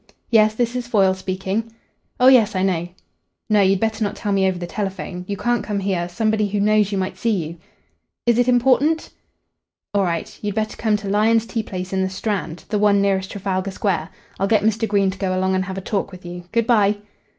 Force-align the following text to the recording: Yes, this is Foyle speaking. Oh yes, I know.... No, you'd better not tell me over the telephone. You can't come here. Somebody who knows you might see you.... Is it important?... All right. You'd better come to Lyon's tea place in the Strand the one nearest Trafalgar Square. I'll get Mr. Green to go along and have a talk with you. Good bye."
Yes, 0.31 0.55
this 0.55 0.75
is 0.75 0.87
Foyle 0.87 1.13
speaking. 1.13 1.71
Oh 2.19 2.25
yes, 2.27 2.55
I 2.55 2.63
know.... 2.63 2.87
No, 3.51 3.61
you'd 3.61 3.79
better 3.79 4.03
not 4.03 4.15
tell 4.15 4.31
me 4.31 4.47
over 4.47 4.57
the 4.57 4.65
telephone. 4.65 5.25
You 5.27 5.37
can't 5.37 5.63
come 5.63 5.79
here. 5.79 6.09
Somebody 6.09 6.47
who 6.49 6.59
knows 6.59 6.91
you 6.91 6.97
might 6.97 7.19
see 7.19 7.29
you.... 7.45 7.57
Is 8.25 8.39
it 8.39 8.47
important?... 8.47 9.11
All 9.93 10.01
right. 10.01 10.39
You'd 10.41 10.55
better 10.55 10.75
come 10.75 10.97
to 10.97 11.07
Lyon's 11.07 11.45
tea 11.45 11.61
place 11.61 11.93
in 11.93 12.01
the 12.01 12.09
Strand 12.09 12.63
the 12.69 12.79
one 12.79 12.99
nearest 12.99 13.29
Trafalgar 13.29 13.69
Square. 13.69 14.09
I'll 14.39 14.47
get 14.47 14.63
Mr. 14.63 14.87
Green 14.87 15.11
to 15.11 15.19
go 15.19 15.37
along 15.37 15.53
and 15.53 15.65
have 15.65 15.77
a 15.77 15.81
talk 15.81 16.11
with 16.11 16.25
you. 16.25 16.45
Good 16.51 16.65
bye." 16.65 16.97